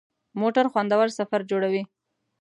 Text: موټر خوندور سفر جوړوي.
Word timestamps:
موټر 0.39 0.65
خوندور 0.71 1.07
سفر 1.19 1.39
جوړوي. 1.51 1.83